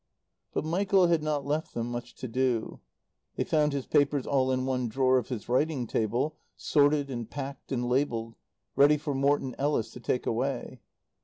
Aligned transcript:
But 0.51 0.65
Michael 0.65 1.05
had 1.05 1.21
not 1.21 1.45
left 1.45 1.75
them 1.75 1.91
much 1.91 2.15
to 2.15 2.27
do. 2.27 2.79
They 3.35 3.43
found 3.43 3.71
his 3.71 3.85
papers 3.85 4.25
all 4.25 4.51
in 4.51 4.65
one 4.65 4.89
drawer 4.89 5.19
of 5.19 5.29
his 5.29 5.47
writing 5.47 5.85
table, 5.85 6.37
sorted 6.57 7.11
and 7.11 7.29
packed 7.29 7.71
and 7.71 7.85
labelled, 7.87 8.33
ready 8.75 8.97
for 8.97 9.13
Morton 9.13 9.53
Ellis 9.59 9.91
to 9.91 9.99
take 9.99 10.25
away. 10.25 10.81